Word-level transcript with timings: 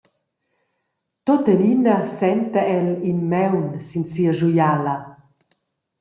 Tuttenina 1.25 1.97
senta 2.17 2.61
el 2.77 2.87
in 3.11 3.19
maun 3.31 3.67
sin 3.87 4.03
sia 4.13 4.33
schuiala. 4.35 4.95